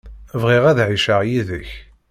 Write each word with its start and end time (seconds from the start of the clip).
Bɣiɣ 0.41 0.63
ad 0.67 0.79
ɛiceɣ 0.87 1.21
yid-k. 1.29 1.69